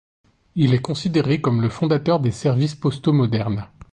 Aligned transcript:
Il 0.55 0.73
est 0.73 0.81
considéré 0.81 1.41
comme 1.41 1.61
le 1.61 1.69
fondateur 1.69 2.19
des 2.19 2.31
services 2.31 2.73
postaux 2.73 3.13
modernes. 3.13 3.67